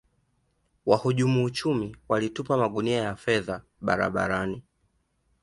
wahujumu 0.85 1.43
uchumi 1.43 1.97
walitupa 2.09 2.57
magunia 2.57 2.97
ya 3.03 3.15
fedha 3.15 3.61
barabarani 3.81 4.63